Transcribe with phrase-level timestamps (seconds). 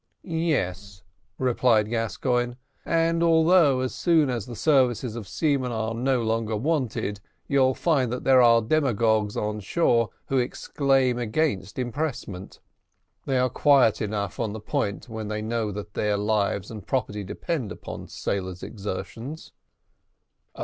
[0.23, 1.03] "Yes,"
[1.37, 2.55] replied Gascoigne,
[2.85, 8.11] "and although, as soon as the services of seamen are no longer wanted, you find
[8.11, 12.59] that there are demagogues on shore who exclaim against impressment,
[13.27, 17.23] they are quiet enough on the point when they know that their lives and property
[17.23, 19.51] depend upon sailors' exertions."